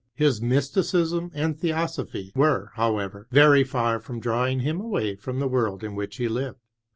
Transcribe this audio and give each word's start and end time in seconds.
His 0.15 0.41
mysticism 0.41 1.29
and 1.31 1.59
theosophy 1.59 2.31
were, 2.35 2.71
however, 2.73 3.27
very 3.29 3.63
far 3.63 3.99
from 3.99 4.19
drawing 4.19 4.61
him 4.61 4.81
away 4.81 5.15
from 5.15 5.37
the 5.37 5.47
world 5.47 5.83
in 5.83 5.93
which 5.93 6.15
he 6.15 6.27
lived. 6.27 6.57